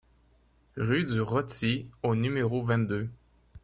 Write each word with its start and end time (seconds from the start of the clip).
Rue 0.77 1.05
du 1.05 1.21
Roty 1.21 1.85
au 2.01 2.15
numéro 2.15 2.63
vingt-deux 2.63 3.07